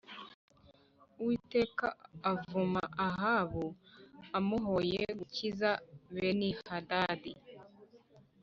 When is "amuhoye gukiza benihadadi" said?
4.37-7.33